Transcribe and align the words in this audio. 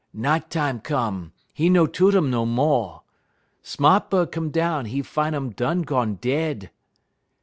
Night 0.15 0.49
tam 0.49 0.79
come, 0.79 1.31
'e 1.59 1.69
no 1.69 1.85
toot 1.85 2.15
um 2.15 2.31
no 2.31 2.43
mo'. 2.43 3.03
Sma't 3.61 4.09
bud 4.09 4.31
come 4.31 4.49
down, 4.49 4.87
'e 4.87 5.03
fin' 5.03 5.35
um 5.35 5.51
done 5.51 5.83
gone 5.83 6.15
dead. 6.15 6.71